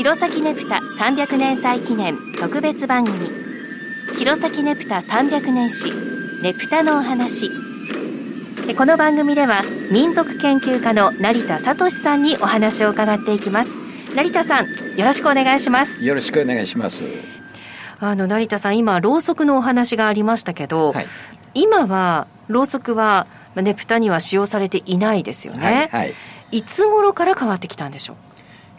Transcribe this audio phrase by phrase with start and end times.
[0.00, 3.30] 弘前ねぷた300年祭記念特別番組
[4.16, 5.92] 弘前ねぷた300年史
[6.42, 7.50] ねぷたのお話
[8.78, 9.60] この番組では
[9.92, 13.76] 民族研究家の成田聡さんにお話を伺っていきます。
[14.16, 16.02] 成田さんよろしくお願いします。
[16.02, 17.04] よろしくお願いします。
[17.98, 21.06] あの成田さん今ろうそくのお話がありましたけど、はい、
[21.52, 26.14] 今はろうそくはねぷたには使用されていないですよね、はい、はい、
[26.52, 28.29] いつ頃から変わってきたんでしょう？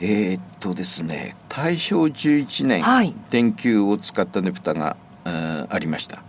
[0.00, 6.22] えー、っとですね大正11年、はい、電球を使ったねぷたがありました、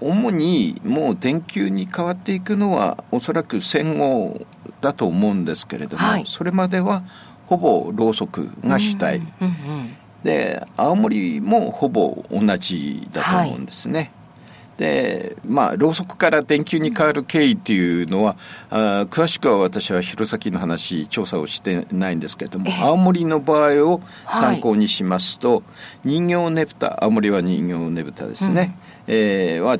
[0.00, 4.46] うん、主にもう電球に変わっていくのはおそらく戦後
[4.80, 7.02] だと思うんですけれども、はい、それまでは
[7.46, 14.10] ほぼろうそくが主体、うんうんうん、で青森もほぼ同じだと思うんですね、
[14.76, 18.36] でまあろうそくから電球に変わる経緯っていうのは
[18.70, 25.60] あ詳しくは私は弘前の話調査をしてないんですけれども青森の場合を参考にしますと、は
[26.04, 28.76] い、人形ねぶた青森は人形ねぶたですね、
[29.08, 29.78] うん、えー、は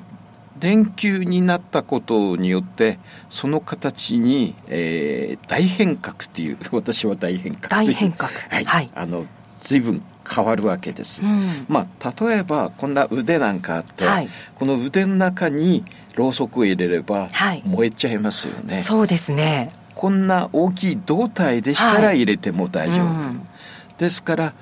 [0.59, 2.99] 電球になったことによって
[3.29, 8.31] その形に、えー、大変革っていう 私は大変革大変革。
[8.49, 9.27] はい、はい、あの
[9.59, 17.29] 随分変わるわけです、うん、まあ例えばこんな腕なんかあって、はい、この腕の中にろうそくを入れれば
[17.65, 19.71] 燃えちゃいますよね、はい、そうですね。
[19.95, 23.49] こんな大きい胴体でしたら入れても大丈夫、はいうん、
[23.97, 24.53] ですから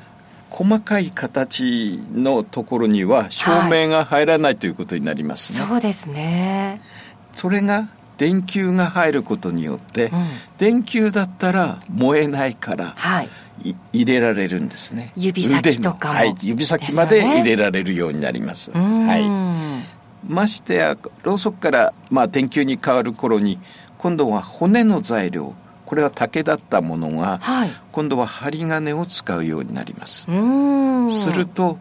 [0.51, 6.81] 細かい形のところには照明が入らないということになりますね、そうですね。
[7.33, 10.27] それが電球が入ることによって、うん、
[10.59, 13.29] 電球だったら燃えないから、はい、
[13.93, 15.13] 入れられるんですね。
[15.17, 19.19] 指先とかはい、指先まで入れられるようになります、は
[20.29, 23.59] い、ましてやろうそくから、まあ、電球に変わる頃に
[23.99, 25.55] 今度は骨の材料
[25.87, 30.27] これは竹だったものが、はい、今度は針金を使うようになります。
[31.11, 31.79] すると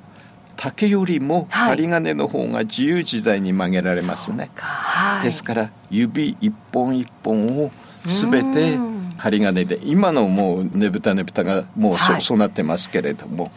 [0.56, 7.72] 竹よりも針金の方が自由自在に曲げられますね、はい、ですから指一本一本を
[8.05, 8.77] 全て
[9.23, 13.52] 針金で今のもうねぶたねぶたがもうそはい、そうなってますけれども、ね、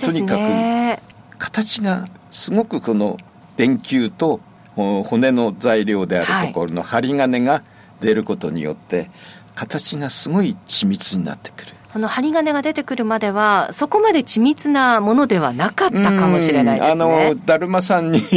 [0.00, 3.16] とにかく形がすごくこの
[3.56, 4.40] 電球と
[4.74, 7.62] 骨の材料であるところの針金が
[8.00, 9.08] 出ることによって
[9.54, 11.72] 形がすごい緻密になってくる。
[11.96, 16.92] あの針金が出てくるまではそこまで緻密なものではなかったかもしれないですね。
[16.92, 18.20] あのだるまさんに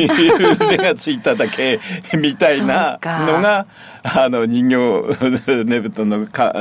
[0.64, 1.78] 腕がついただけ
[2.18, 3.66] みたいなのが
[4.02, 6.54] あの人形ねぶたのか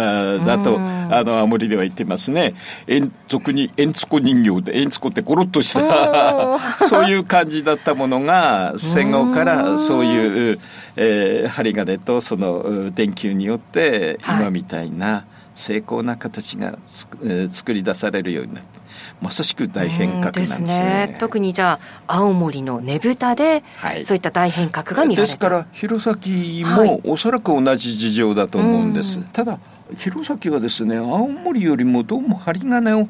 [0.44, 2.54] だとあの青森では言ってますね。
[2.88, 10.58] 円俗に円つこ人形で円つこってゴロッとした そういう感じだったものが戦後からそういう、
[10.96, 16.78] えー、針金とその電球によって今みたいな、はい精巧な形が、
[17.22, 18.78] えー、作り出されるようになって。
[19.20, 20.66] まさしく大変革なんですね。
[20.66, 21.16] ですね。
[21.18, 25.26] 特にじゃあ青森のねぶたで、はい、そういった大変革が見られた。
[25.26, 29.58] ですから弘前もおそらく同じ事情だと思うんです、はい、ただ
[29.96, 33.08] 弘前はですね青森よりもどうも針金を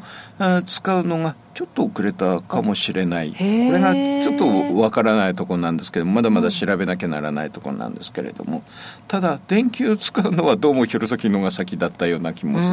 [0.64, 3.32] 使うのがちょっと遅れたかもしれない。
[3.32, 8.62] これがちょっとわからないところなんですけどまだまだ調べなきゃならないところなんですけれども。
[9.08, 12.72] ただ電球を使うのはどうも弘前のが先だったような気もす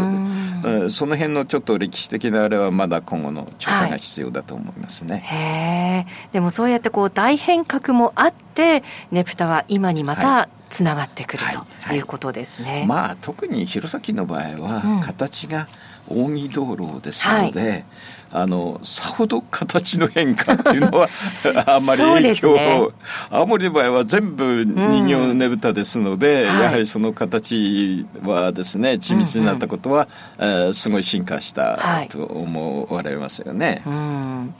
[0.63, 0.91] る。
[0.91, 11.43] その辺のちょっと歴史的なあれはまだ今後の調査が必要だと思いますね、はい、でもそうやってこう大変革もあってねぷたは今にまたつながってくる
[11.87, 11.99] とい。
[11.99, 12.85] うことですね。
[12.87, 15.67] まあ特に弘前の場合は形が
[16.07, 17.85] 扇道路ですので、うんはい、
[18.31, 21.07] あのさほど形の変化っていうのは
[21.67, 22.87] あんまり影響を、ね、
[23.29, 30.07] 青森の場合は全部人形ねぶたですので、うん、やはりその形はですね緻密になったことは、
[30.37, 33.81] うんうん、すごい進化したと思われますよね。
[33.85, 34.53] うん。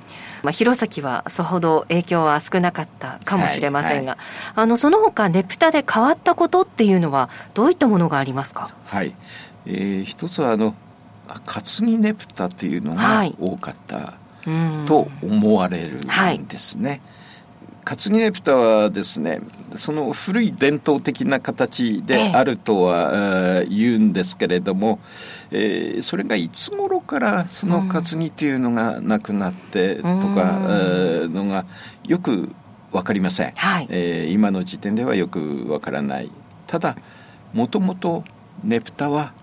[0.44, 4.18] まあ、弘前はそほど影響は少なかったかもしれませんが、はいはい、
[4.58, 8.70] あのその他ねぷたで変わったことっていうのはどういったものがありますか？
[8.86, 9.16] はい、
[9.66, 10.76] えー、一つはあの
[11.46, 14.14] 担ぎねぷたっていうのが多かった
[14.88, 16.90] と思われるんですね。
[16.90, 17.02] はい
[17.86, 19.42] 担ぎねぷたはですね
[19.76, 23.12] その古い伝統的な形であるとは、
[23.62, 25.00] え言うんですけれども、
[25.52, 30.58] えー、それがいつ頃からその担ぎというのがなくなってとか、
[31.24, 31.66] うん、のが
[32.06, 32.50] よく
[32.92, 36.32] 分かりません、はい、えー、今の時点ではよく分からない。
[36.66, 36.96] ただ
[37.54, 38.24] もともと
[38.64, 39.34] ねぷたは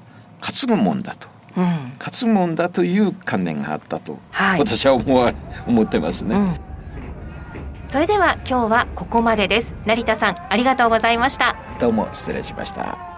[0.40, 1.28] 担ぐもんだと。
[1.28, 5.32] うん、勝つもんだという観念があったと、はい、私は思わ
[5.66, 6.56] 思ってますね、うん、
[7.86, 9.74] それでは今日はここまでです。
[9.84, 11.56] 成田さんありがとうございました。
[11.78, 13.11] どうも失礼しました